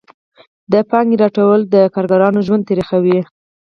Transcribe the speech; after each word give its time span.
د 0.71 0.73
پانګې 0.89 1.15
راټولېدل 1.21 1.61
د 1.73 1.75
کارګرانو 1.93 2.39
ژوند 2.47 2.67
تریخوي 2.69 3.19